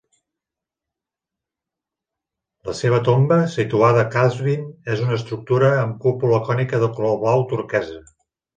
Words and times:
La 2.69 2.75
se 2.79 2.91
va 2.95 3.01
tomba, 3.09 3.37
situada 3.57 4.03
a 4.05 4.07
Qazvin, 4.17 4.65
és 4.95 5.05
una 5.09 5.15
estructura 5.21 5.71
amb 5.83 6.03
cúpula 6.07 6.41
cònica 6.51 6.81
de 6.87 6.93
color 6.99 7.23
blau 7.27 7.49
turquesa. 7.55 8.03